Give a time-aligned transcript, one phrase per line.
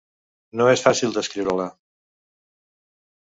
[0.61, 1.67] No és fàcil de descriure-la